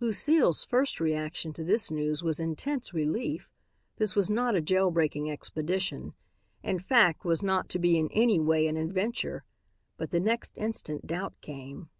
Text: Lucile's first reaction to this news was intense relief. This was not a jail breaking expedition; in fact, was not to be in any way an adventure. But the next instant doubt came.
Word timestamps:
Lucile's 0.00 0.64
first 0.64 0.98
reaction 0.98 1.52
to 1.52 1.62
this 1.62 1.88
news 1.88 2.20
was 2.20 2.40
intense 2.40 2.92
relief. 2.92 3.48
This 3.96 4.16
was 4.16 4.28
not 4.28 4.56
a 4.56 4.60
jail 4.60 4.90
breaking 4.90 5.30
expedition; 5.30 6.14
in 6.64 6.80
fact, 6.80 7.24
was 7.24 7.44
not 7.44 7.68
to 7.68 7.78
be 7.78 7.96
in 7.96 8.08
any 8.10 8.40
way 8.40 8.66
an 8.66 8.76
adventure. 8.76 9.44
But 9.96 10.10
the 10.10 10.18
next 10.18 10.54
instant 10.56 11.06
doubt 11.06 11.34
came. 11.40 11.90